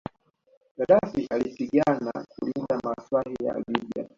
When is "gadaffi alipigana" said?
0.77-2.25